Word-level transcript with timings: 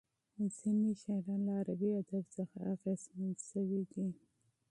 ځینې 0.57 0.91
شاعران 1.03 1.41
له 1.47 1.53
عربي 1.59 1.89
ادب 2.01 2.25
څخه 2.37 2.57
اغېزمن 2.73 3.31
شوي 3.49 3.81
دي. 3.91 4.07